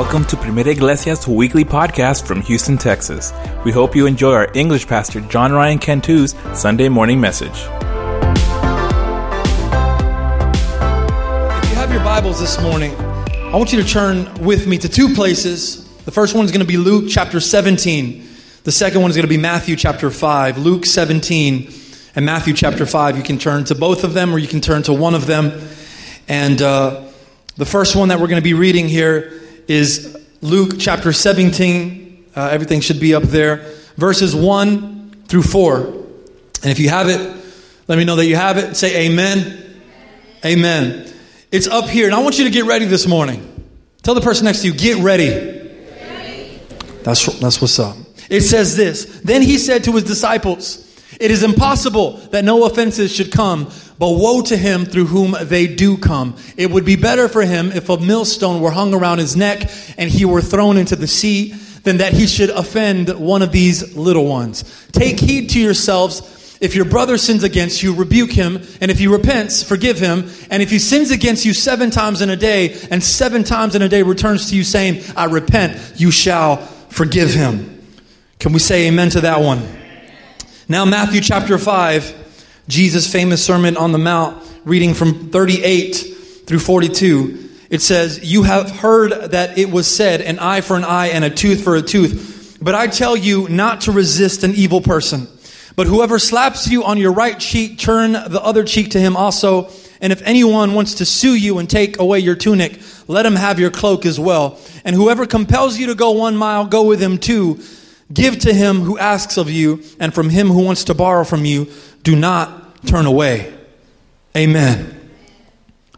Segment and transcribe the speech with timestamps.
[0.00, 3.34] Welcome to Primera Iglesia's weekly podcast from Houston, Texas.
[3.66, 7.50] We hope you enjoy our English pastor John Ryan Cantu's Sunday morning message.
[7.50, 7.66] If
[11.68, 15.14] you have your Bibles this morning, I want you to turn with me to two
[15.14, 15.86] places.
[16.04, 18.26] The first one is going to be Luke chapter 17.
[18.64, 20.56] The second one is going to be Matthew chapter 5.
[20.56, 21.70] Luke 17
[22.16, 23.18] and Matthew chapter 5.
[23.18, 25.60] You can turn to both of them or you can turn to one of them.
[26.26, 27.02] And uh,
[27.56, 29.39] the first one that we're going to be reading here
[29.70, 32.24] is Luke chapter 17.
[32.34, 33.58] Uh, everything should be up there.
[33.96, 35.76] Verses 1 through 4.
[35.86, 37.20] And if you have it,
[37.86, 38.76] let me know that you have it.
[38.76, 39.80] Say amen.
[40.44, 41.12] Amen.
[41.52, 42.06] It's up here.
[42.06, 43.46] And I want you to get ready this morning.
[44.02, 45.28] Tell the person next to you, get ready.
[47.04, 47.96] That's, that's what's up.
[48.28, 53.14] It says this Then he said to his disciples, It is impossible that no offenses
[53.14, 56.34] should come, but woe to him through whom they do come.
[56.56, 60.10] It would be better for him if a millstone were hung around his neck and
[60.10, 61.50] he were thrown into the sea
[61.82, 64.64] than that he should offend one of these little ones.
[64.92, 66.56] Take heed to yourselves.
[66.62, 70.30] If your brother sins against you, rebuke him, and if he repents, forgive him.
[70.50, 73.82] And if he sins against you seven times in a day, and seven times in
[73.82, 76.56] a day returns to you saying, I repent, you shall
[76.88, 77.82] forgive him.
[78.38, 79.62] Can we say amen to that one?
[80.68, 82.19] Now, Matthew chapter 5,
[82.70, 85.94] Jesus' famous Sermon on the Mount, reading from 38
[86.46, 87.50] through 42.
[87.68, 91.24] It says, You have heard that it was said, an eye for an eye and
[91.24, 92.58] a tooth for a tooth.
[92.62, 95.26] But I tell you not to resist an evil person.
[95.74, 99.70] But whoever slaps you on your right cheek, turn the other cheek to him also.
[100.00, 103.58] And if anyone wants to sue you and take away your tunic, let him have
[103.58, 104.58] your cloak as well.
[104.84, 107.60] And whoever compels you to go one mile, go with him too.
[108.12, 111.44] Give to him who asks of you, and from him who wants to borrow from
[111.44, 111.68] you,
[112.02, 113.56] do not turn away.
[114.36, 114.96] Amen.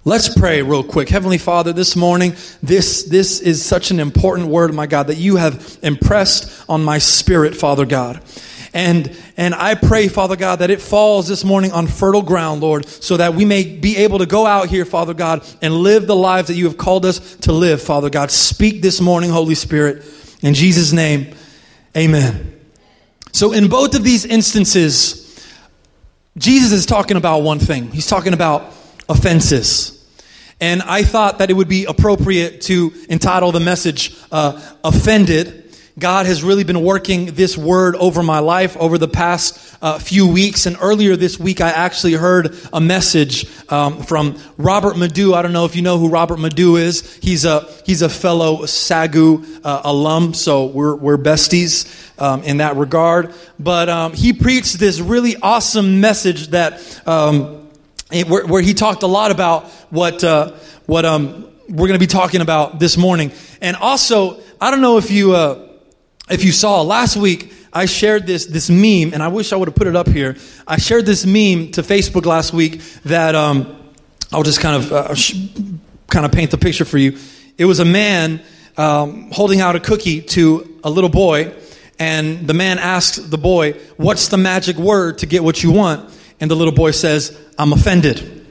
[0.04, 1.08] Let's pray real quick.
[1.08, 5.36] Heavenly Father, this morning, this, this is such an important word, my God, that you
[5.36, 8.20] have impressed on my spirit, Father God.
[8.74, 12.88] And, and I pray, Father God, that it falls this morning on fertile ground, Lord,
[12.88, 16.16] so that we may be able to go out here, Father God, and live the
[16.16, 18.30] lives that you have called us to live, Father God.
[18.30, 20.04] Speak this morning, Holy Spirit.
[20.40, 21.34] In Jesus' name,
[21.96, 22.60] amen.
[23.32, 25.21] So in both of these instances,
[26.38, 27.90] Jesus is talking about one thing.
[27.90, 28.72] He's talking about
[29.08, 29.98] offenses.
[30.60, 35.58] And I thought that it would be appropriate to entitle the message, uh, Offended.
[35.98, 40.26] God has really been working this word over my life over the past uh, few
[40.26, 40.64] weeks.
[40.64, 45.34] And earlier this week, I actually heard a message um, from Robert Madu.
[45.34, 47.16] I don't know if you know who Robert Madu is.
[47.16, 52.76] He's a, he's a fellow SAGU uh, alum, so we're, we're besties um, in that
[52.76, 53.34] regard.
[53.62, 56.80] But um, he preached this really awesome message that.
[57.06, 57.58] Um,
[58.10, 60.52] it, where, where, he talked a lot about what uh,
[60.84, 64.98] what um, we're going to be talking about this morning, and also I don't know
[64.98, 65.66] if you uh,
[66.28, 67.54] if you saw last week.
[67.72, 70.36] I shared this this meme, and I wish I would have put it up here.
[70.68, 73.78] I shared this meme to Facebook last week that um,
[74.30, 75.36] I'll just kind of uh, sh-
[76.08, 77.18] kind of paint the picture for you.
[77.56, 78.42] It was a man
[78.76, 81.54] um, holding out a cookie to a little boy,
[81.98, 86.12] and the man asks the boy, "What's the magic word to get what you want?"
[86.42, 88.44] And the little boy says, I'm offended.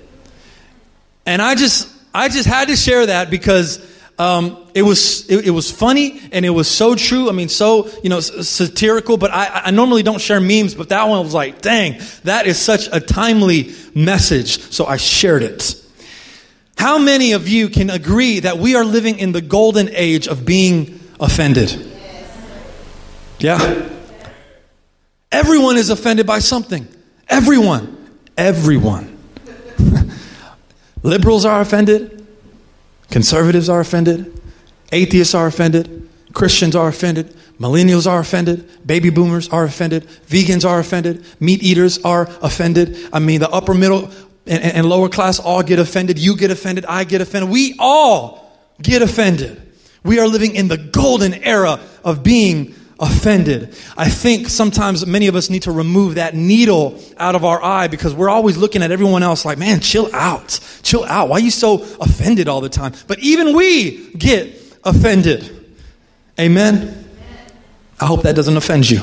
[1.25, 3.85] And I just, I just had to share that because
[4.17, 7.27] um, it was it, it, was funny and it was so true.
[7.27, 9.17] I mean, so you know satirical.
[9.17, 12.57] But I, I normally don't share memes, but that one was like, dang, that is
[12.57, 14.61] such a timely message.
[14.71, 15.75] So I shared it.
[16.77, 20.45] How many of you can agree that we are living in the golden age of
[20.45, 21.91] being offended?
[23.41, 23.89] Yeah.
[25.31, 26.87] Everyone is offended by something.
[27.27, 27.97] Everyone.
[28.37, 29.17] Everyone.
[31.03, 32.25] Liberals are offended.
[33.09, 34.39] Conservatives are offended.
[34.91, 36.09] Atheists are offended.
[36.33, 37.35] Christians are offended.
[37.59, 38.69] Millennials are offended.
[38.85, 40.07] Baby boomers are offended.
[40.27, 41.25] Vegans are offended.
[41.39, 42.97] Meat eaters are offended.
[43.13, 44.09] I mean, the upper middle
[44.45, 46.19] and, and lower class all get offended.
[46.19, 46.85] You get offended.
[46.85, 47.49] I get offended.
[47.51, 49.61] We all get offended.
[50.03, 53.75] We are living in the golden era of being offended.
[53.97, 57.87] I think sometimes many of us need to remove that needle out of our eye
[57.87, 60.59] because we're always looking at everyone else like, man, chill out.
[60.83, 61.27] Chill out.
[61.27, 62.93] Why are you so offended all the time?
[63.07, 65.73] But even we get offended.
[66.39, 67.09] Amen.
[67.99, 69.01] I hope that doesn't offend you.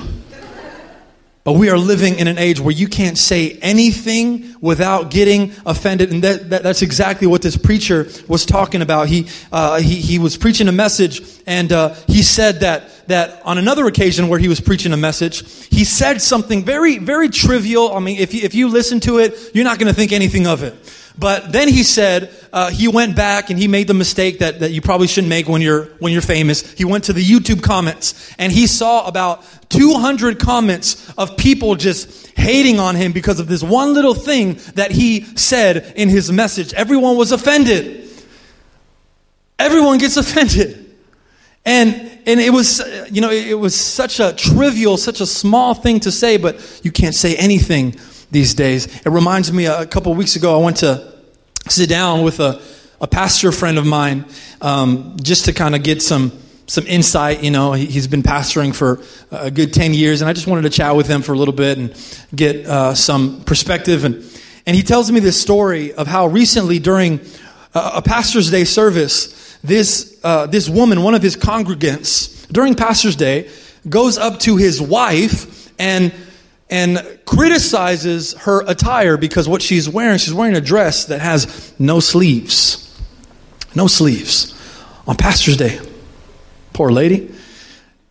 [1.53, 6.13] We are living in an age where you can't say anything without getting offended.
[6.13, 9.09] And that, that, that's exactly what this preacher was talking about.
[9.09, 13.59] He, uh, he, he was preaching a message, and uh, he said that, that on
[13.59, 17.95] another occasion where he was preaching a message, he said something very, very trivial.
[17.95, 20.47] I mean, if you, if you listen to it, you're not going to think anything
[20.47, 20.75] of it.
[21.19, 24.71] But then he said uh, he went back and he made the mistake that, that
[24.71, 26.73] you probably shouldn't make when you're when you're famous.
[26.75, 32.29] He went to the YouTube comments and he saw about 200 comments of people just
[32.37, 36.73] hating on him because of this one little thing that he said in his message.
[36.75, 38.09] Everyone was offended.
[39.59, 40.85] Everyone gets offended.
[41.65, 41.95] And,
[42.27, 42.81] and it was,
[43.11, 46.91] you know, it was such a trivial, such a small thing to say, but you
[46.93, 47.97] can't say anything
[48.31, 48.87] these days.
[48.87, 51.13] It reminds me a couple weeks ago, I went to
[51.69, 52.61] sit down with a,
[53.01, 54.25] a pastor friend of mine
[54.61, 56.33] um, just to kind of get some
[56.69, 57.43] some insight.
[57.43, 60.71] You know, he's been pastoring for a good 10 years, and I just wanted to
[60.71, 61.95] chat with him for a little bit and
[62.35, 64.05] get uh, some perspective.
[64.05, 64.17] And,
[64.67, 67.21] and he tells me this story of how recently during
[67.75, 73.17] a, a pastor's day service, this, uh, this woman, one of his congregants, during pastor's
[73.17, 73.51] day,
[73.89, 76.13] goes up to his wife and
[76.71, 82.01] and criticizes her attire because what she's wearing, she's wearing a dress that has no
[82.01, 82.85] sleeves.
[83.75, 84.55] No sleeves
[85.07, 85.81] on Pastor's Day.
[86.73, 87.35] Poor lady.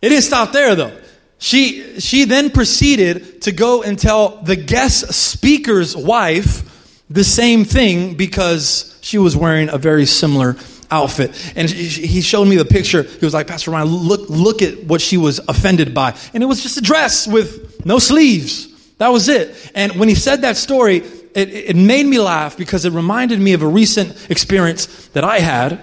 [0.02, 0.96] It didn't stop there though.
[1.38, 6.64] She, she then proceeded to go and tell the guest speaker's wife
[7.08, 10.56] the same thing because she was wearing a very similar
[10.90, 11.30] outfit.
[11.56, 13.02] And he showed me the picture.
[13.04, 16.16] He was like, Pastor Ryan, look, look at what she was offended by.
[16.34, 18.66] And it was just a dress with no sleeves.
[18.98, 19.70] That was it.
[19.74, 20.98] And when he said that story,
[21.34, 25.38] it, it made me laugh because it reminded me of a recent experience that I
[25.38, 25.80] had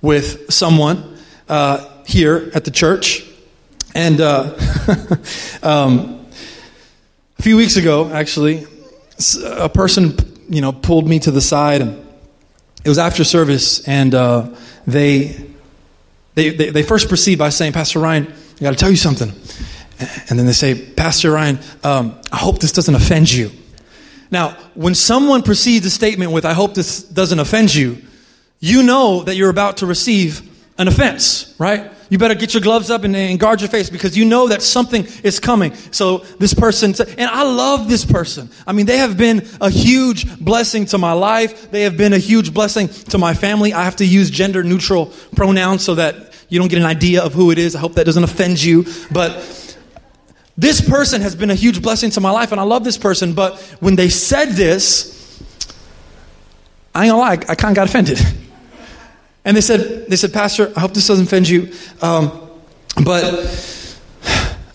[0.00, 1.18] with someone
[1.48, 3.26] uh, here at the church.
[3.94, 4.56] And uh,
[5.62, 6.26] um,
[7.38, 8.66] a few weeks ago, actually,
[9.44, 10.16] a person,
[10.48, 12.02] you know, pulled me to the side and
[12.84, 14.48] it was after service, and uh,
[14.86, 15.46] they,
[16.34, 19.32] they, they, they, first proceed by saying, Pastor Ryan, I got to tell you something.
[20.28, 23.50] And then they say, Pastor Ryan, um, I hope this doesn't offend you.
[24.30, 27.98] Now, when someone precedes a statement with, I hope this doesn't offend you,
[28.60, 31.92] you know that you're about to receive an offense, right?
[32.08, 34.62] You better get your gloves up and, and, guard your face because you know that
[34.62, 35.74] something is coming.
[35.92, 38.50] So this person, and I love this person.
[38.66, 41.70] I mean, they have been a huge blessing to my life.
[41.70, 43.72] They have been a huge blessing to my family.
[43.72, 47.32] I have to use gender neutral pronouns so that you don't get an idea of
[47.32, 47.74] who it is.
[47.74, 48.84] I hope that doesn't offend you.
[49.10, 49.61] But
[50.56, 53.32] this person has been a huge blessing to my life and I love this person.
[53.32, 55.42] But when they said this,
[56.94, 58.18] I ain't gonna lie, I kind of got offended.
[59.44, 62.48] And they said, they said, Pastor, I hope this doesn't offend you, um,
[63.04, 63.98] but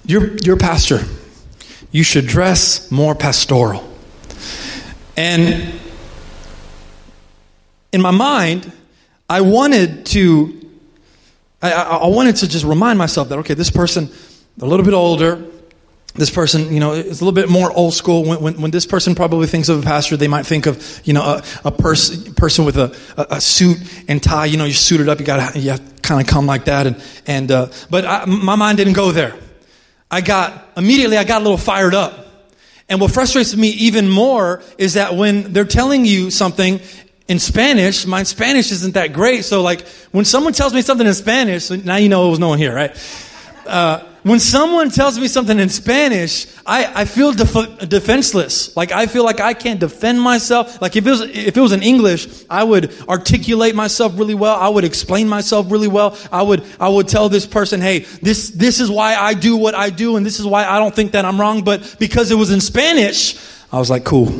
[0.05, 1.03] you're, you're a pastor.
[1.91, 3.89] You should dress more pastoral.
[5.15, 5.79] And
[7.93, 8.69] in my mind,
[9.29, 10.69] I wanted to,
[11.61, 14.09] I, I wanted to just remind myself that, okay, this person,
[14.61, 15.45] a little bit older,
[16.17, 18.25] this person, you know, is a little bit more old school.
[18.25, 21.13] When, when, when, this person probably thinks of a pastor, they might think of, you
[21.13, 23.77] know, a, a pers- person with a, a, a, suit
[24.07, 24.47] and tie.
[24.47, 25.19] You know, you're suited up.
[25.19, 26.87] You got to kind of come like that.
[26.87, 29.35] And, and uh, but I, my mind didn't go there.
[30.09, 32.25] I got, immediately I got a little fired up.
[32.89, 36.79] And what frustrates me even more is that when they're telling you something
[37.27, 39.43] in Spanish, my Spanish isn't that great.
[39.43, 42.47] So like when someone tells me something in Spanish, now you know it was no
[42.47, 42.95] one here, right?
[43.65, 48.75] Uh, when someone tells me something in Spanish, I, I feel def- defenseless.
[48.75, 50.81] Like I feel like I can't defend myself.
[50.81, 54.55] Like if it was if it was in English, I would articulate myself really well.
[54.55, 56.17] I would explain myself really well.
[56.31, 59.75] I would I would tell this person, hey, this this is why I do what
[59.75, 61.63] I do, and this is why I don't think that I'm wrong.
[61.63, 63.37] But because it was in Spanish,
[63.71, 64.27] I was like, cool.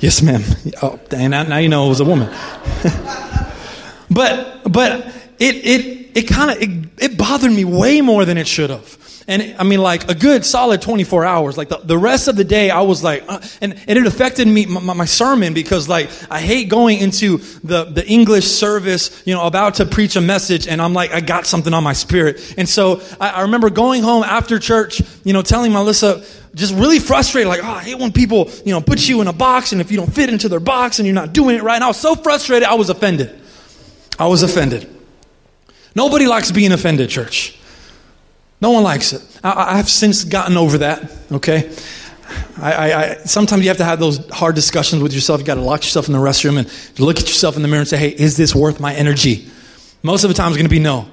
[0.00, 0.42] yes, ma'am.
[0.82, 2.28] Oh, and now, you know it was a woman.
[4.10, 5.06] but but
[5.38, 8.98] it it it kind of it, it bothered me way more than it should have
[9.28, 11.56] and I mean, like a good solid 24 hours.
[11.56, 14.48] Like the, the rest of the day, I was like, uh, and, and it affected
[14.48, 19.34] me, my, my, sermon, because like I hate going into the, the English service, you
[19.34, 22.54] know, about to preach a message, and I'm like, I got something on my spirit.
[22.58, 26.98] And so I, I remember going home after church, you know, telling Melissa, just really
[26.98, 29.80] frustrated, like, oh, I hate when people, you know, put you in a box, and
[29.80, 31.76] if you don't fit into their box and you're not doing it right.
[31.76, 33.40] And I was so frustrated, I was offended.
[34.18, 35.01] I was offended.
[35.94, 37.58] Nobody likes being offended, church.
[38.60, 39.22] No one likes it.
[39.42, 41.74] I, have since gotten over that, okay?
[42.60, 45.40] I, I, I, sometimes you have to have those hard discussions with yourself.
[45.40, 47.80] You got to lock yourself in the restroom and look at yourself in the mirror
[47.80, 49.48] and say, hey, is this worth my energy?
[50.02, 51.08] Most of the time it's going to be no.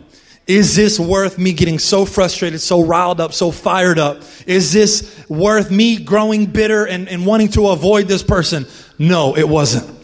[0.46, 4.24] Is this worth me getting so frustrated, so riled up, so fired up?
[4.48, 8.66] Is this worth me growing bitter and, and wanting to avoid this person?
[8.98, 9.96] No, it wasn't.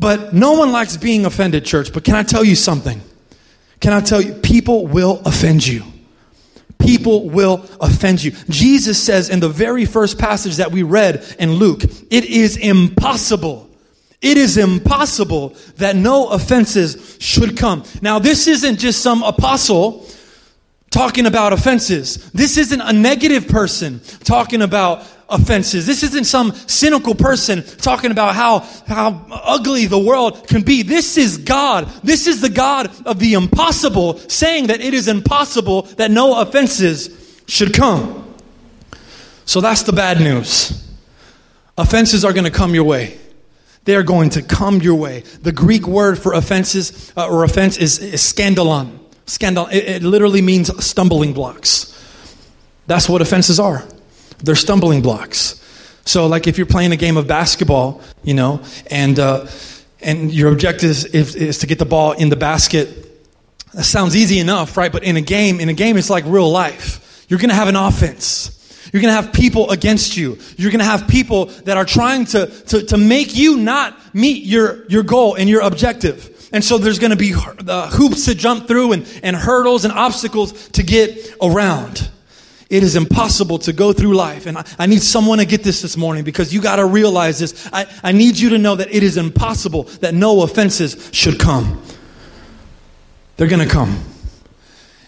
[0.00, 1.92] But no one likes being offended, church.
[1.92, 3.02] But can I tell you something?
[3.80, 5.82] Can I tell you, people will offend you.
[6.78, 8.32] people will offend you.
[8.48, 13.68] Jesus says in the very first passage that we read in Luke, it is impossible.
[14.20, 17.84] It is impossible that no offenses should come.
[18.02, 20.06] Now, this isn't just some apostle
[20.90, 22.30] talking about offenses.
[22.32, 25.86] This isn't a negative person talking about offenses.
[25.86, 30.82] This isn't some cynical person talking about how, how ugly the world can be.
[30.82, 31.86] This is God.
[32.02, 37.42] This is the God of the impossible saying that it is impossible that no offenses
[37.46, 38.34] should come.
[39.44, 40.88] So that's the bad news.
[41.76, 43.18] Offenses are going to come your way.
[43.84, 45.20] They are going to come your way.
[45.42, 48.98] The Greek word for offenses uh, or offense is, is scandalon.
[49.26, 49.66] Scandal.
[49.68, 51.86] It, it literally means stumbling blocks.
[52.86, 53.84] That's what offenses are.
[54.42, 55.56] They're stumbling blocks.
[56.04, 59.46] So, like if you're playing a game of basketball, you know, and uh,
[60.02, 63.06] and your objective is, is, to get the ball in the basket.
[63.74, 64.90] That sounds easy enough, right?
[64.90, 67.24] But in a game, in a game, it's like real life.
[67.28, 68.56] You're going to have an offense.
[68.92, 70.38] You're going to have people against you.
[70.56, 74.44] You're going to have people that are trying to, to, to make you not meet
[74.44, 76.48] your, your goal and your objective.
[76.52, 80.68] And so there's going to be hoops to jump through and, and hurdles and obstacles
[80.70, 82.10] to get around.
[82.70, 84.46] It is impossible to go through life.
[84.46, 87.40] And I, I need someone to get this this morning because you got to realize
[87.40, 87.68] this.
[87.72, 91.82] I, I need you to know that it is impossible that no offenses should come.
[93.36, 94.04] They're going to come.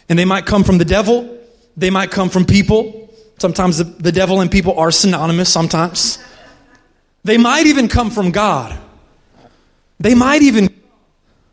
[0.08, 1.38] And they might come from the devil,
[1.76, 2.98] they might come from people.
[3.38, 6.18] Sometimes the, the devil and people are synonymous, sometimes.
[7.24, 8.78] They might even come from God.
[10.00, 10.74] They might even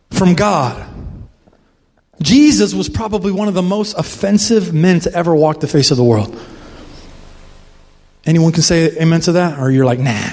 [0.09, 0.87] from God.
[2.21, 5.97] Jesus was probably one of the most offensive men to ever walk the face of
[5.97, 6.37] the world.
[8.25, 9.59] Anyone can say amen to that?
[9.59, 10.29] Or you're like, nah.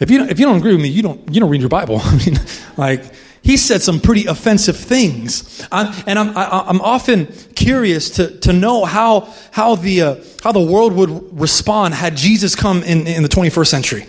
[0.00, 1.70] If you don't, if you don't agree with me, you don't, you don't read your
[1.70, 2.00] Bible.
[2.02, 2.38] I mean,
[2.76, 3.02] like,
[3.42, 5.66] he said some pretty offensive things.
[5.72, 10.02] I'm, and I'm, I, am i am often curious to, to know how, how, the,
[10.02, 14.06] uh, how the world would respond had Jesus come in, in the 21st century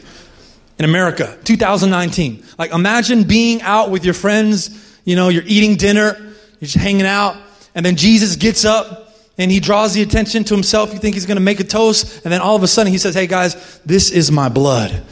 [0.78, 2.44] in America, 2019.
[2.58, 6.29] Like, imagine being out with your friends, you know, you're eating dinner,
[6.60, 7.38] you're just hanging out,
[7.76, 10.92] and then Jesus gets up and he draws the attention to himself.
[10.92, 12.98] You think he's going to make a toast, and then all of a sudden he
[12.98, 15.04] says, Hey guys, this is my blood.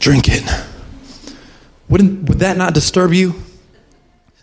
[0.00, 0.42] Drink it.
[1.88, 3.34] Wouldn't, would that not disturb you?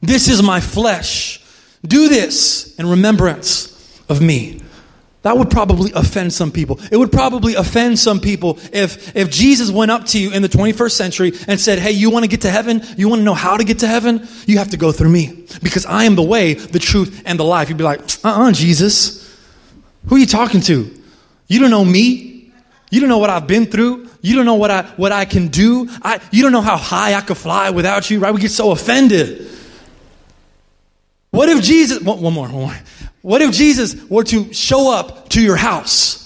[0.01, 1.43] This is my flesh.
[1.83, 4.60] Do this in remembrance of me.
[5.23, 6.79] That would probably offend some people.
[6.91, 10.49] It would probably offend some people if, if Jesus went up to you in the
[10.49, 12.81] 21st century and said, Hey, you want to get to heaven?
[12.97, 14.27] You want to know how to get to heaven?
[14.47, 17.43] You have to go through me because I am the way, the truth, and the
[17.43, 17.69] life.
[17.69, 19.21] You'd be like, Uh uh-uh, uh Jesus.
[20.07, 20.91] Who are you talking to?
[21.47, 22.51] You don't know me.
[22.89, 24.09] You don't know what I've been through.
[24.21, 25.87] You don't know what I, what I can do.
[26.01, 28.33] I, you don't know how high I could fly without you, right?
[28.33, 29.49] We get so offended.
[31.29, 32.77] What if Jesus, one, one more, one more.
[33.21, 36.21] What if Jesus were to show up to your house?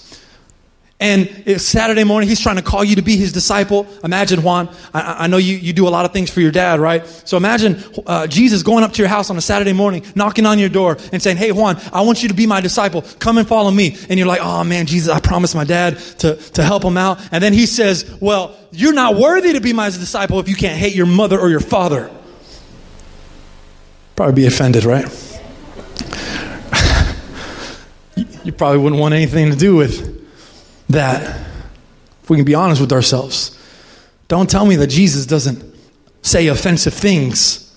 [0.98, 3.86] And it's Saturday morning, he's trying to call you to be his disciple.
[4.02, 6.80] Imagine, Juan, I, I know you, you do a lot of things for your dad,
[6.80, 7.06] right?
[7.06, 10.58] So imagine uh, Jesus going up to your house on a Saturday morning, knocking on
[10.58, 13.02] your door and saying, Hey, Juan, I want you to be my disciple.
[13.18, 13.94] Come and follow me.
[14.08, 17.20] And you're like, Oh man, Jesus, I promised my dad to, to help him out.
[17.30, 20.78] And then he says, Well, you're not worthy to be my disciple if you can't
[20.78, 22.10] hate your mother or your father.
[24.16, 25.04] Probably be offended, right?
[28.46, 30.24] You probably wouldn't want anything to do with
[30.88, 31.40] that.
[32.22, 33.58] If we can be honest with ourselves.
[34.28, 35.64] Don't tell me that Jesus doesn't
[36.22, 37.76] say offensive things.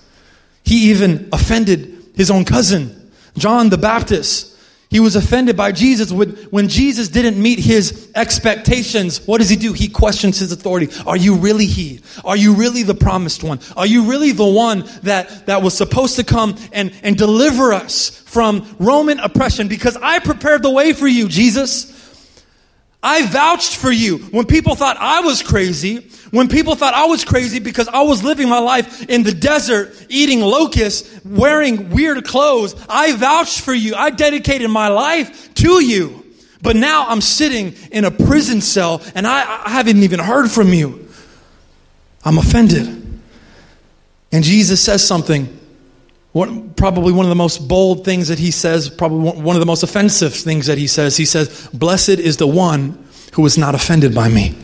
[0.64, 4.49] He even offended his own cousin, John the Baptist.
[4.90, 9.22] He was offended by Jesus when Jesus didn't meet his expectations.
[9.28, 9.72] What does he do?
[9.72, 10.90] He questions his authority.
[11.06, 12.02] Are you really he?
[12.26, 13.60] Are you really the promised one?
[13.78, 18.10] Are you really the one that, that was supposed to come and, and deliver us
[18.10, 19.68] from Roman oppression?
[19.68, 21.99] Because I prepared the way for you, Jesus.
[23.02, 27.24] I vouched for you when people thought I was crazy, when people thought I was
[27.24, 32.76] crazy because I was living my life in the desert, eating locusts, wearing weird clothes.
[32.90, 33.96] I vouched for you.
[33.96, 36.26] I dedicated my life to you.
[36.62, 40.74] But now I'm sitting in a prison cell and I, I haven't even heard from
[40.74, 41.08] you.
[42.26, 43.22] I'm offended.
[44.32, 45.59] And Jesus says something
[46.32, 49.66] one, probably one of the most bold things that he says, probably one of the
[49.66, 51.18] most offensive things that he says.
[51.18, 54.56] He says, Blessed is the one who is not offended by me.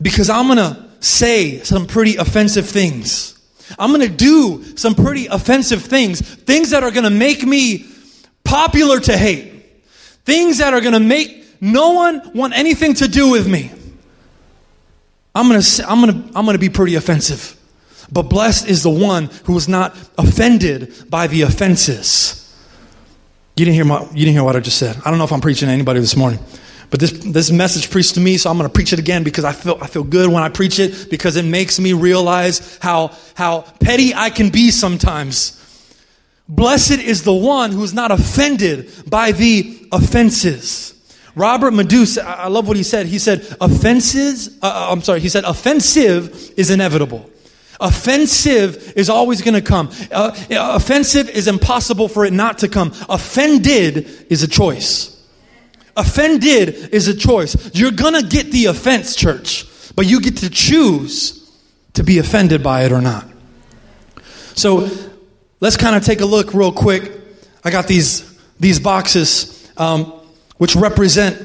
[0.00, 3.38] Because I'm going to say some pretty offensive things.
[3.78, 6.20] I'm going to do some pretty offensive things.
[6.20, 7.86] Things that are going to make me
[8.44, 9.52] popular to hate.
[10.24, 13.70] Things that are going to make no one want anything to do with me.
[15.34, 17.57] I'm going to I'm going to I'm going to be pretty offensive.
[18.10, 22.34] But blessed is the one who is not offended by the offenses.
[23.56, 24.96] You didn't hear my, you didn't hear what I just said.
[25.04, 26.38] I don't know if I'm preaching to anybody this morning.
[26.90, 29.44] But this, this message preached to me, so I'm going to preach it again because
[29.44, 33.14] I feel, I feel good when I preach it because it makes me realize how,
[33.34, 35.54] how petty I can be sometimes.
[36.48, 40.94] Blessed is the one who is not offended by the offenses.
[41.34, 43.06] Robert Madu, I love what he said.
[43.06, 47.28] He said, offenses, uh, uh, I'm sorry, he said, offensive is inevitable.
[47.80, 49.90] Offensive is always going to come.
[50.10, 52.92] Uh, offensive is impossible for it not to come.
[53.08, 55.14] Offended is a choice.
[55.96, 57.74] Offended is a choice.
[57.74, 61.50] You're going to get the offense, church, but you get to choose
[61.94, 63.26] to be offended by it or not.
[64.54, 64.88] So
[65.60, 67.12] let's kind of take a look real quick.
[67.64, 70.04] I got these, these boxes um,
[70.58, 71.40] which represent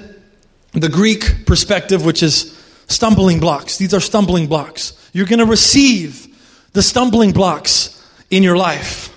[0.74, 3.78] the Greek perspective, which is stumbling blocks.
[3.78, 4.94] These are stumbling blocks.
[5.13, 6.27] You're going to receive
[6.74, 9.13] the stumbling blocks in your life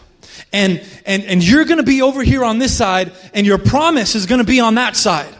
[0.52, 4.14] and, and, and you're going to be over here on this side, and your promise
[4.14, 5.32] is going to be on that side.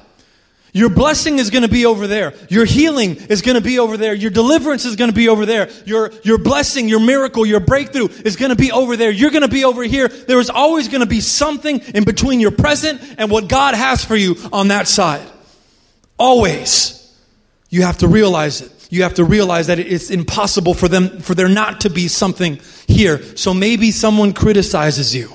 [0.72, 2.34] Your blessing is going to be over there.
[2.50, 4.12] Your healing is going to be over there.
[4.12, 5.70] Your deliverance is going to be over there.
[5.86, 9.10] Your, your blessing, your miracle, your breakthrough is going to be over there.
[9.10, 10.08] You're going to be over here.
[10.08, 14.04] There is always going to be something in between your present and what God has
[14.04, 15.26] for you on that side.
[16.18, 16.92] Always.
[17.70, 21.34] You have to realize it you have to realize that it's impossible for them for
[21.34, 23.22] there not to be something here.
[23.36, 25.32] So maybe someone criticizes you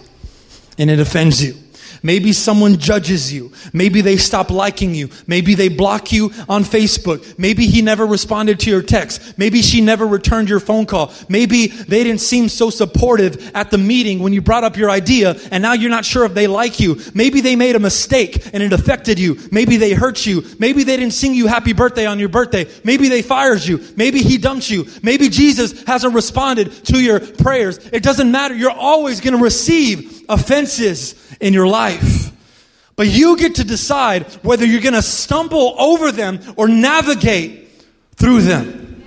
[0.77, 1.60] and it offends you.
[2.03, 3.51] Maybe someone judges you.
[3.73, 5.09] Maybe they stop liking you.
[5.27, 7.37] Maybe they block you on Facebook.
[7.37, 9.37] Maybe he never responded to your text.
[9.37, 11.13] Maybe she never returned your phone call.
[11.29, 15.35] Maybe they didn't seem so supportive at the meeting when you brought up your idea
[15.51, 16.99] and now you're not sure if they like you.
[17.13, 19.37] Maybe they made a mistake and it affected you.
[19.51, 20.43] Maybe they hurt you.
[20.57, 22.67] Maybe they didn't sing you happy birthday on your birthday.
[22.83, 23.83] Maybe they fired you.
[23.95, 24.87] Maybe he dumped you.
[25.03, 27.77] Maybe Jesus hasn't responded to your prayers.
[27.91, 28.55] It doesn't matter.
[28.55, 31.90] You're always going to receive offenses in your life.
[32.95, 37.69] But you get to decide whether you're going to stumble over them or navigate
[38.15, 39.03] through them.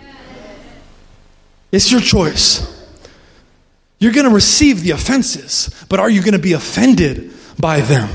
[1.70, 2.70] It's your choice.
[3.98, 8.08] You're going to receive the offenses, but are you going to be offended by them?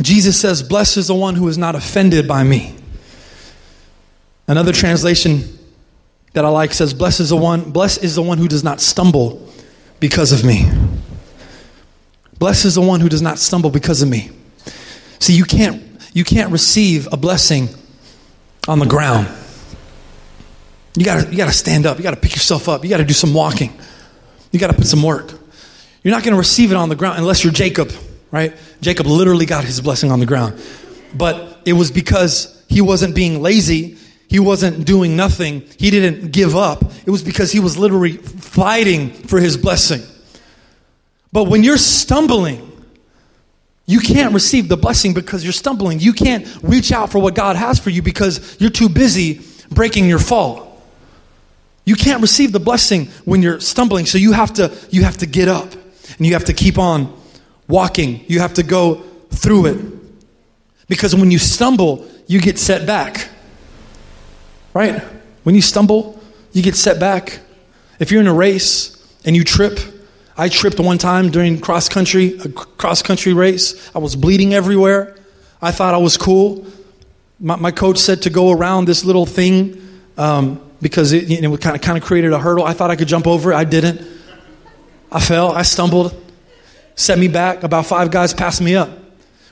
[0.00, 2.76] Jesus says, Blessed is the one who is not offended by me.
[4.46, 5.58] Another translation
[6.32, 8.80] that I like says, Blessed is the one, blessed is the one who does not
[8.80, 9.52] stumble
[10.00, 10.70] because of me.
[12.38, 14.30] Blessed is the one who does not stumble because of me.
[15.18, 17.68] See, you can't, you can't receive a blessing
[18.68, 19.28] on the ground.
[20.96, 21.98] You gotta, you gotta stand up.
[21.98, 22.84] You gotta pick yourself up.
[22.84, 23.72] You gotta do some walking.
[24.50, 25.32] You gotta put some work.
[26.02, 27.90] You're not gonna receive it on the ground unless you're Jacob,
[28.30, 28.54] right?
[28.80, 30.60] Jacob literally got his blessing on the ground.
[31.14, 33.96] But it was because he wasn't being lazy.
[34.28, 35.62] He wasn't doing nothing.
[35.78, 36.82] He didn't give up.
[37.06, 40.02] It was because he was literally fighting for his blessing.
[41.36, 42.72] But when you're stumbling,
[43.84, 46.00] you can't receive the blessing because you're stumbling.
[46.00, 50.08] You can't reach out for what God has for you because you're too busy breaking
[50.08, 50.80] your fall.
[51.84, 55.26] You can't receive the blessing when you're stumbling, so you have to you have to
[55.26, 57.14] get up and you have to keep on
[57.68, 58.24] walking.
[58.28, 60.88] You have to go through it.
[60.88, 63.28] Because when you stumble, you get set back.
[64.72, 65.02] Right?
[65.42, 66.18] When you stumble,
[66.52, 67.40] you get set back.
[68.00, 68.96] If you're in a race
[69.26, 69.78] and you trip,
[70.38, 73.90] I tripped one time during cross country, a cross country race.
[73.94, 75.16] I was bleeding everywhere.
[75.62, 76.66] I thought I was cool.
[77.40, 79.80] My, my coach said to go around this little thing
[80.18, 81.28] um, because it,
[81.60, 82.64] kind of kind of created a hurdle.
[82.64, 83.56] I thought I could jump over it.
[83.56, 84.06] I didn't.
[85.10, 85.52] I fell.
[85.52, 86.14] I stumbled.
[86.96, 87.62] Set me back.
[87.62, 88.90] About five guys passed me up.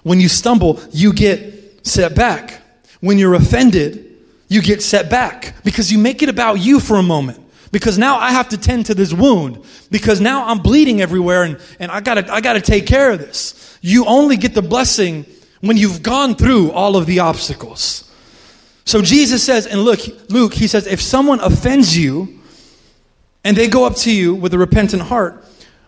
[0.02, 2.60] When you stumble, you get set back.
[3.00, 4.16] When you're offended,
[4.48, 7.43] you get set back because you make it about you for a moment
[7.74, 9.60] because now I have to tend to this wound
[9.90, 13.76] because now I'm bleeding everywhere and, and I gotta, I gotta take care of this.
[13.82, 15.26] You only get the blessing
[15.60, 18.08] when you've gone through all of the obstacles.
[18.84, 19.98] So Jesus says, and look,
[20.30, 22.38] Luke, he says, if someone offends you
[23.42, 25.44] and they go up to you with a repentant heart,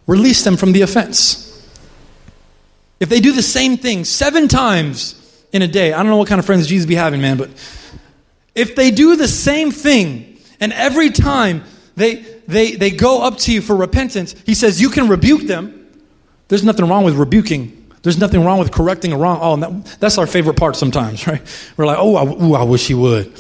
[0.09, 1.44] release them from the offense.
[2.99, 5.14] If they do the same thing seven times
[5.53, 7.51] in a day, I don't know what kind of friends Jesus be having, man, but
[8.57, 11.62] if they do the same thing and every time
[11.96, 14.35] they, they, they go up to you for repentance.
[14.44, 15.88] He says you can rebuke them.
[16.48, 17.72] There's nothing wrong with rebuking.
[18.02, 19.38] There's nothing wrong with correcting a wrong.
[19.42, 21.42] Oh, that, that's our favorite part sometimes, right?
[21.76, 23.32] We're like, oh, I, ooh, I wish he would.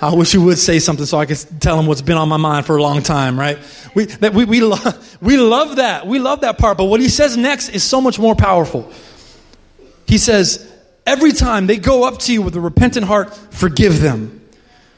[0.00, 2.36] I wish he would say something so I could tell him what's been on my
[2.36, 3.58] mind for a long time, right?
[3.94, 4.78] We, that, we, we, lo-
[5.20, 6.06] we love that.
[6.06, 6.78] We love that part.
[6.78, 8.90] But what he says next is so much more powerful.
[10.06, 10.72] He says,
[11.04, 14.40] every time they go up to you with a repentant heart, forgive them.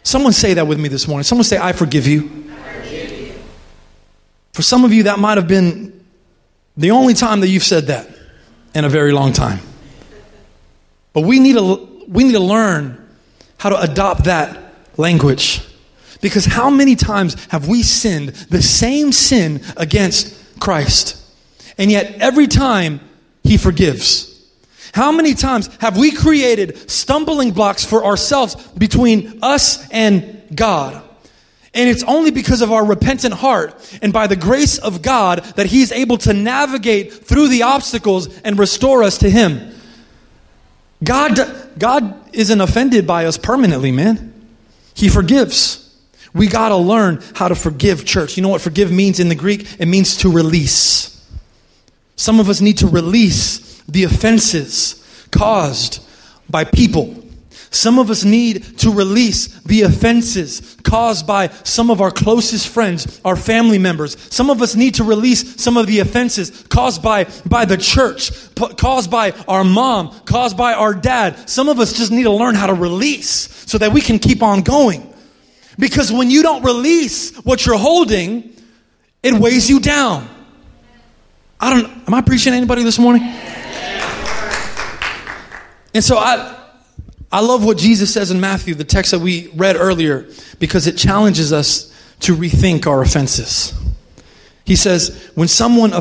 [0.03, 1.25] Someone say that with me this morning.
[1.25, 2.40] Someone say, I forgive you.
[4.61, 6.05] For some of you, that might have been
[6.77, 8.07] the only time that you've said that.
[8.75, 9.59] in a very long time.
[11.15, 13.03] But we need to, we need to learn
[13.57, 15.63] how to adopt that language.
[16.21, 21.17] Because how many times have we sinned the same sin against Christ?
[21.79, 23.01] And yet, every time,
[23.43, 24.47] He forgives.
[24.93, 31.03] How many times have we created stumbling blocks for ourselves between us and God?
[31.73, 35.67] And it's only because of our repentant heart and by the grace of God that
[35.67, 39.75] He's able to navigate through the obstacles and restore us to Him.
[41.03, 41.39] God,
[41.79, 44.35] God isn't offended by us permanently, man.
[44.95, 45.87] He forgives.
[46.35, 48.37] We got to learn how to forgive, church.
[48.37, 49.67] You know what forgive means in the Greek?
[49.81, 51.25] It means to release.
[52.17, 54.97] Some of us need to release the offenses
[55.31, 56.05] caused
[56.49, 57.25] by people.
[57.73, 63.21] Some of us need to release the offenses caused by some of our closest friends,
[63.25, 64.21] our family members.
[64.35, 68.33] Some of us need to release some of the offenses caused by, by the church,
[68.77, 71.49] caused by our mom, caused by our dad.
[71.49, 73.29] Some of us just need to learn how to release
[73.71, 75.07] so that we can keep on going.
[75.79, 78.53] Because when you don't release what you're holding,
[79.23, 80.29] it weighs you down.
[81.61, 83.23] I don't, am I preaching anybody this morning?
[85.95, 86.60] And so I,
[87.33, 90.97] I love what Jesus says in Matthew, the text that we read earlier, because it
[90.97, 93.73] challenges us to rethink our offenses.
[94.65, 95.93] He says, when someone,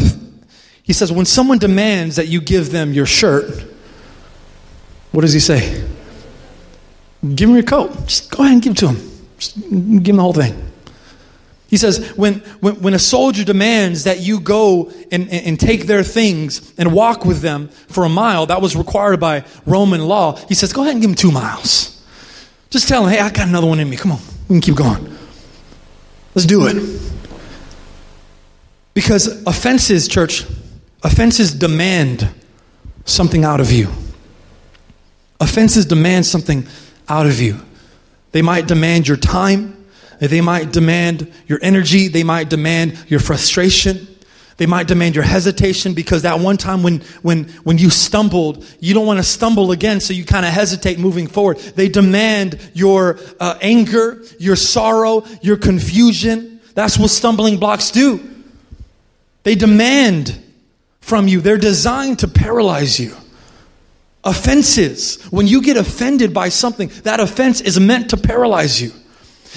[0.83, 3.63] he says, when someone demands that you give them your shirt,
[5.11, 5.87] what does he say?
[7.35, 7.91] Give him your coat.
[8.07, 9.11] Just go ahead and give it to him.
[9.37, 10.71] Just give him the whole thing.
[11.69, 15.85] He says, when, when, when, a soldier demands that you go and, and, and, take
[15.85, 20.35] their things and walk with them for a mile, that was required by Roman law.
[20.47, 22.03] He says, go ahead and give him two miles.
[22.71, 23.97] Just tell him, hey, I got another one in me.
[23.97, 25.15] Come on, we can keep going.
[26.33, 27.01] Let's do it.
[28.95, 30.45] Because offenses, church,
[31.03, 32.27] offenses demand
[33.05, 33.89] something out of you.
[35.39, 36.67] Offenses demand something
[37.07, 37.59] out of you.
[38.31, 39.78] They might demand your time.
[40.19, 42.07] They might demand your energy.
[42.07, 44.07] They might demand your frustration.
[44.57, 48.93] They might demand your hesitation because that one time when, when, when you stumbled, you
[48.93, 51.59] don't want to stumble again, so you kind of hesitate moving forward.
[51.59, 56.59] They demand your uh, anger, your sorrow, your confusion.
[56.75, 58.19] That's what stumbling blocks do.
[59.43, 60.43] They demand
[60.99, 63.15] from you, they're designed to paralyze you.
[64.25, 68.91] Offenses, when you get offended by something, that offense is meant to paralyze you.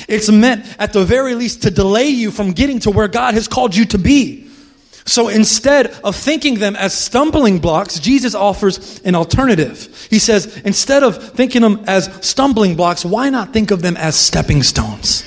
[0.08, 3.48] It's meant, at the very least, to delay you from getting to where God has
[3.48, 4.48] called you to be.
[5.04, 10.06] So instead of thinking them as stumbling blocks, Jesus offers an alternative.
[10.10, 14.14] He says, instead of thinking them as stumbling blocks, why not think of them as
[14.14, 15.24] stepping stones?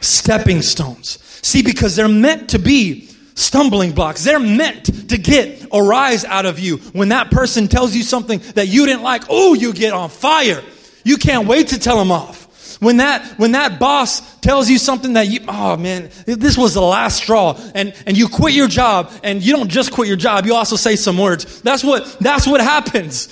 [0.00, 1.18] Stepping stones.
[1.42, 4.24] See, because they're meant to be stumbling blocks.
[4.24, 6.78] They're meant to get a rise out of you.
[6.92, 10.62] When that person tells you something that you didn't like, oh, you get on fire.
[11.04, 12.41] You can't wait to tell them off.
[12.82, 16.82] When that, when that boss tells you something that you, oh man, this was the
[16.82, 20.46] last straw, and, and you quit your job, and you don't just quit your job,
[20.46, 21.62] you also say some words.
[21.62, 23.28] That's what, that's what happens.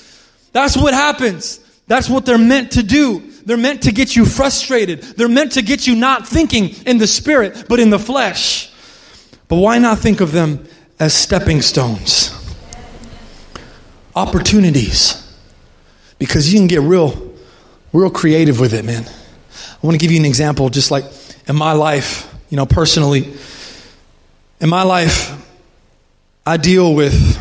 [0.53, 1.59] That's what happens.
[1.89, 3.29] That's what they're meant to do.
[3.45, 5.03] They're meant to get you frustrated.
[5.03, 8.73] They're meant to get you not thinking in the spirit, but in the flesh.
[9.49, 10.65] But why not think of them
[11.01, 12.33] as stepping stones?
[14.15, 15.27] Opportunities.
[16.21, 17.35] Because you can get real,
[17.93, 19.07] real creative with it, man.
[19.83, 21.05] I want to give you an example, just like
[21.49, 23.33] in my life, you know, personally.
[24.61, 25.33] In my life,
[26.45, 27.39] I deal with,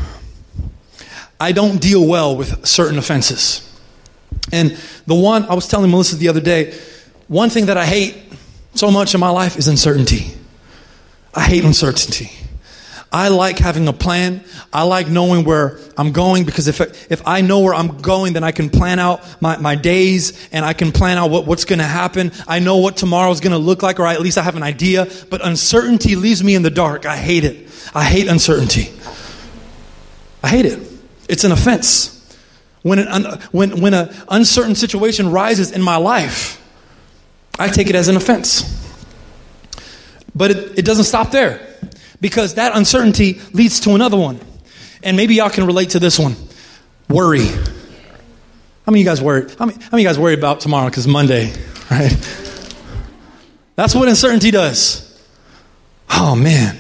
[1.40, 3.66] I don't deal well with certain offenses.
[4.54, 6.78] And the one, I was telling Melissa the other day,
[7.28, 8.18] one thing that I hate
[8.74, 10.34] so much in my life is uncertainty.
[11.36, 12.32] I hate uncertainty.
[13.12, 14.44] I like having a plan.
[14.72, 16.80] I like knowing where I'm going because if,
[17.12, 20.64] if I know where I'm going, then I can plan out my, my days and
[20.64, 22.32] I can plan out what, what's going to happen.
[22.48, 25.08] I know what tomorrow's going to look like, or at least I have an idea.
[25.30, 27.08] But uncertainty leaves me in the dark.
[27.08, 27.68] I hate it.
[27.96, 28.94] I hate uncertainty.
[30.44, 30.80] I hate it.
[31.28, 32.16] It's an offense.
[32.84, 36.62] When an, when, when an uncertain situation rises in my life,
[37.58, 38.76] I take it as an offense.
[40.36, 41.69] But it, it doesn't stop there
[42.22, 44.40] because that uncertainty leads to another one.
[45.04, 46.36] And maybe y'all can relate to this one
[47.08, 47.46] worry.
[47.46, 49.52] How many of you guys worried?
[49.58, 51.54] How many, how many of you guys worry about tomorrow because Monday,
[51.92, 52.12] right?
[53.76, 55.06] That's what uncertainty does.
[56.10, 56.78] Oh man,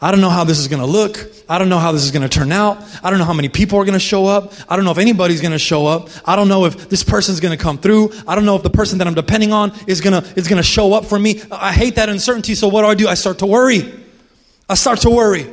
[0.00, 1.18] I don't know how this is going to look.
[1.48, 2.82] I don't know how this is going to turn out.
[3.02, 4.52] I don't know how many people are going to show up.
[4.68, 6.08] I don't know if anybody's going to show up.
[6.26, 8.12] I don't know if this person's going to come through.
[8.26, 10.58] I don't know if the person that I'm depending on is going to is going
[10.58, 11.40] to show up for me.
[11.50, 12.54] I hate that uncertainty.
[12.54, 13.08] So what do I do?
[13.08, 14.03] I start to worry.
[14.68, 15.46] I start to worry.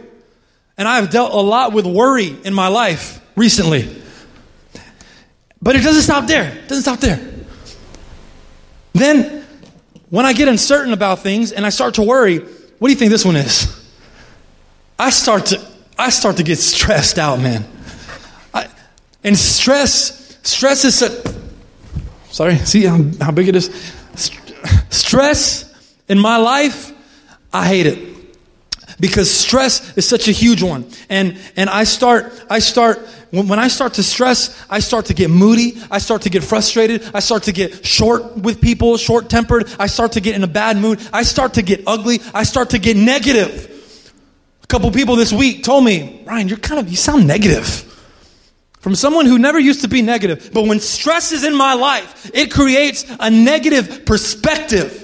[0.78, 4.02] And I've dealt a lot with worry in my life recently.
[5.62, 6.50] But it doesn't stop there.
[6.50, 7.19] It doesn't stop there.
[8.93, 9.45] Then,
[10.10, 13.12] when I get uncertain about things and I start to worry, what do you think
[13.12, 13.78] this one is?
[14.97, 15.62] I start to
[15.97, 17.65] I start to get stressed out, man.
[18.54, 18.67] I,
[19.24, 21.36] and stress stress is a,
[22.32, 22.58] sorry.
[22.58, 23.69] See how, how big it is.
[24.89, 25.71] Stress
[26.10, 26.91] in my life,
[27.54, 28.11] I hate it
[29.01, 30.85] because stress is such a huge one.
[31.09, 32.99] And and i start i start
[33.31, 37.03] when, i start to stress i start to get moody i start to get frustrated
[37.13, 40.47] i start to get short with people short tempered i start to get in a
[40.47, 43.67] bad mood i start to get ugly i start to get negative.
[44.63, 47.87] A couple people this week told me ryan you're kind of you sound negative.
[48.79, 52.29] From someone who never used to be negative but when stress is in my life
[52.33, 55.00] it creates a negative perspective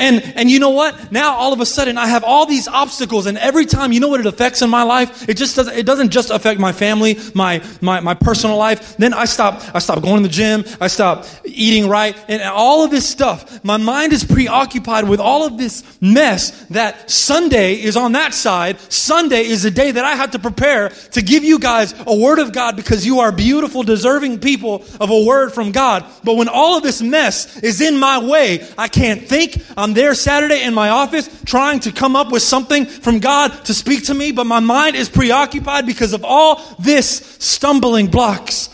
[0.00, 1.12] and, and you know what?
[1.12, 4.08] Now all of a sudden I have all these obstacles and every time, you know
[4.08, 5.28] what it affects in my life?
[5.28, 8.96] It just doesn't, it doesn't just affect my family, my, my, my personal life.
[8.96, 10.64] Then I stop, I stop going to the gym.
[10.80, 13.62] I stop eating right and all of this stuff.
[13.62, 18.80] My mind is preoccupied with all of this mess that Sunday is on that side.
[18.80, 22.38] Sunday is the day that I have to prepare to give you guys a word
[22.38, 26.06] of God because you are beautiful, deserving people of a word from God.
[26.24, 29.62] But when all of this mess is in my way, I can't think.
[29.76, 33.64] I'm I'm there Saturday in my office trying to come up with something from God
[33.64, 37.08] to speak to me, but my mind is preoccupied because of all this
[37.40, 38.68] stumbling blocks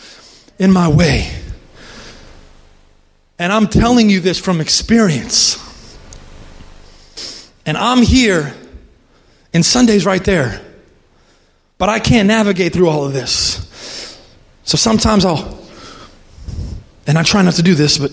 [0.58, 1.34] in my way.
[3.38, 5.56] And I'm telling you this from experience.
[7.64, 8.54] And I'm here,
[9.54, 10.60] and Sunday's right there.
[11.78, 14.20] But I can't navigate through all of this.
[14.64, 15.66] So sometimes I'll,
[17.06, 18.12] and I try not to do this, but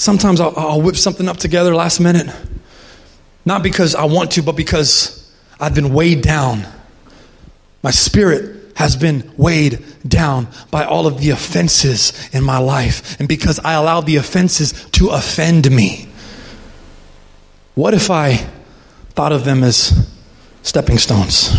[0.00, 2.34] Sometimes I'll, I'll whip something up together last minute.
[3.44, 6.64] Not because I want to, but because I've been weighed down.
[7.82, 13.20] My spirit has been weighed down by all of the offenses in my life.
[13.20, 16.08] And because I allowed the offenses to offend me.
[17.74, 18.36] What if I
[19.10, 20.08] thought of them as
[20.62, 21.54] stepping stones?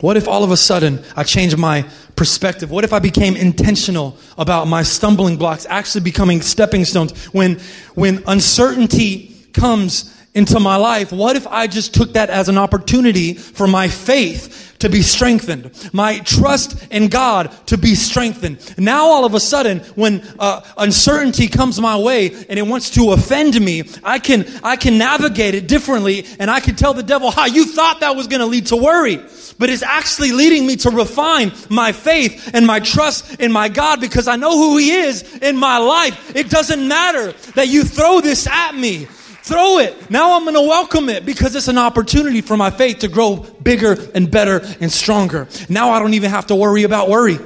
[0.00, 2.70] What if all of a sudden I change my perspective?
[2.70, 7.26] What if I became intentional about my stumbling blocks actually becoming stepping stones?
[7.26, 7.58] When,
[7.94, 13.34] when uncertainty comes into my life, what if I just took that as an opportunity
[13.34, 18.78] for my faith to be strengthened, my trust in God to be strengthened?
[18.78, 23.12] Now, all of a sudden, when uh, uncertainty comes my way and it wants to
[23.12, 27.30] offend me, I can I can navigate it differently, and I can tell the devil,
[27.30, 29.20] "How you thought that was going to lead to worry."
[29.58, 34.00] but it's actually leading me to refine my faith and my trust in my God
[34.00, 36.34] because I know who He is in my life.
[36.34, 39.06] It doesn't matter that you throw this at me.
[39.42, 40.08] Throw it.
[40.08, 43.36] Now I'm going to welcome it because it's an opportunity for my faith to grow
[43.36, 45.48] bigger and better and stronger.
[45.68, 47.38] Now I don't even have to worry about worry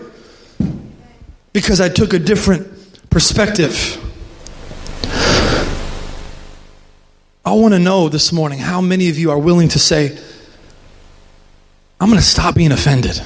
[1.54, 4.02] because I took a different perspective.
[7.46, 10.18] I want to know this morning how many of you are willing to say,
[11.98, 13.22] I'm going to stop being offended.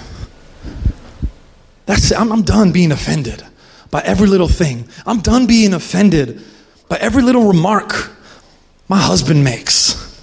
[1.86, 2.12] That's.
[2.12, 3.42] I'm, I'm done being offended
[3.90, 4.88] by every little thing.
[5.06, 6.40] I'm done being offended
[6.88, 8.12] by every little remark
[8.90, 10.20] my husband makes,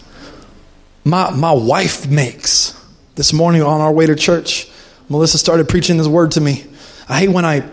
[1.06, 2.74] my, my wife makes.
[3.16, 4.68] This morning on our way to church,
[5.08, 6.66] Melissa started preaching this word to me.
[7.08, 7.64] I hate when I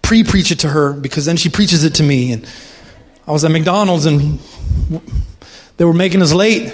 [0.00, 2.32] pre preach it to her because then she preaches it to me.
[2.32, 2.48] And
[3.26, 4.38] I was at McDonald's and
[5.76, 6.72] they were making us late.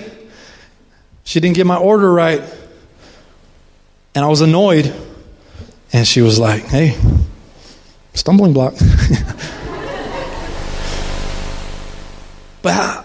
[1.24, 2.42] She didn't get my order right.
[4.14, 4.94] And I was annoyed.
[5.92, 6.96] And she was like, hey,
[8.14, 8.74] stumbling block.
[12.62, 12.95] but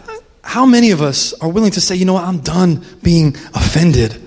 [0.51, 4.21] how many of us are willing to say, you know what, I'm done being offended?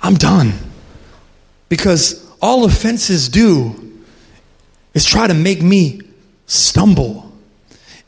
[0.00, 0.54] I'm done.
[1.68, 4.00] Because all offenses do
[4.94, 6.00] is try to make me
[6.46, 7.30] stumble.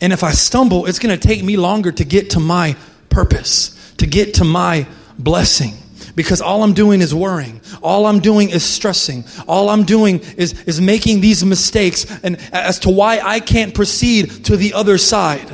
[0.01, 2.77] And if I stumble, it's going to take me longer to get to my
[3.11, 4.87] purpose, to get to my
[5.19, 5.75] blessing
[6.17, 7.61] because all I'm doing is worrying.
[7.83, 9.25] All I'm doing is stressing.
[9.47, 14.47] All I'm doing is, is making these mistakes and as to why I can't proceed
[14.47, 15.49] to the other side.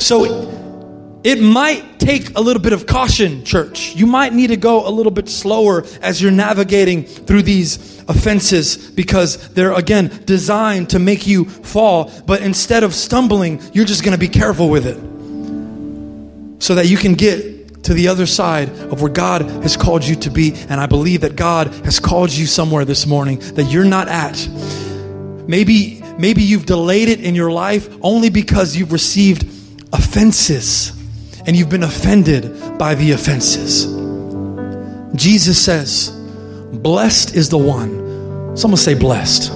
[0.00, 0.49] So
[1.22, 3.94] it might take a little bit of caution, church.
[3.94, 8.90] You might need to go a little bit slower as you're navigating through these offenses
[8.90, 12.10] because they're again designed to make you fall.
[12.26, 14.96] But instead of stumbling, you're just going to be careful with it
[16.62, 20.16] so that you can get to the other side of where God has called you
[20.16, 20.54] to be.
[20.70, 24.48] And I believe that God has called you somewhere this morning that you're not at.
[25.46, 29.44] Maybe, maybe you've delayed it in your life only because you've received
[29.92, 30.96] offenses
[31.50, 33.86] and you've been offended by the offenses.
[35.16, 36.10] Jesus says,
[36.72, 38.56] Blessed is the one.
[38.56, 39.48] Someone say, Blessed.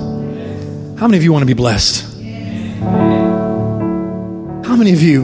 [0.99, 2.03] How many of you want to be blessed?
[4.67, 5.23] How many of you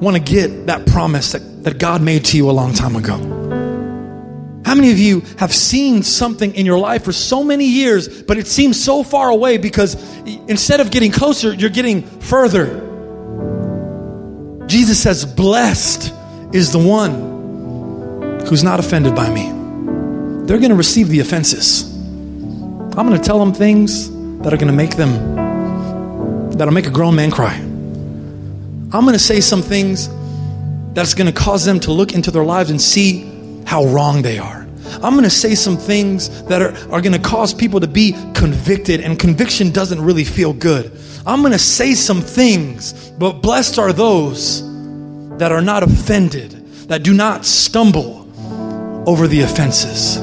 [0.00, 3.18] want to get that promise that, that God made to you a long time ago?
[4.64, 8.38] How many of you have seen something in your life for so many years, but
[8.38, 9.94] it seems so far away because
[10.48, 12.91] instead of getting closer, you're getting further?
[14.72, 16.14] Jesus says, Blessed
[16.54, 19.44] is the one who's not offended by me.
[20.46, 21.92] They're going to receive the offenses.
[21.92, 26.90] I'm going to tell them things that are going to make them, that'll make a
[26.90, 27.52] grown man cry.
[27.54, 30.08] I'm going to say some things
[30.94, 33.30] that's going to cause them to look into their lives and see
[33.66, 34.61] how wrong they are.
[35.02, 38.12] I'm going to say some things that are, are going to cause people to be
[38.34, 40.96] convicted, and conviction doesn't really feel good.
[41.26, 44.62] I'm going to say some things, but blessed are those
[45.38, 46.52] that are not offended,
[46.88, 48.28] that do not stumble
[49.08, 50.20] over the offenses.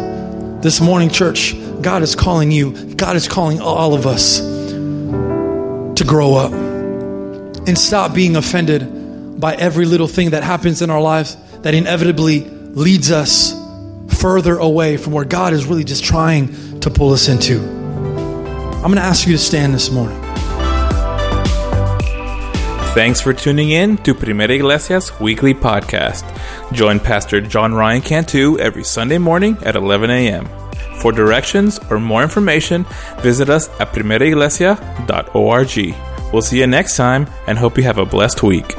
[0.61, 6.35] This morning, church, God is calling you, God is calling all of us to grow
[6.35, 11.73] up and stop being offended by every little thing that happens in our lives that
[11.73, 13.58] inevitably leads us
[14.19, 17.59] further away from where God is really just trying to pull us into.
[17.59, 20.19] I'm going to ask you to stand this morning.
[22.93, 26.25] Thanks for tuning in to Primera Iglesia's weekly podcast.
[26.73, 30.49] Join Pastor John Ryan Cantu every Sunday morning at 11 a.m.
[31.01, 32.85] For directions or more information,
[33.19, 35.95] visit us at primeraiglesia.org.
[36.33, 38.75] We'll see you next time and hope you have a blessed week.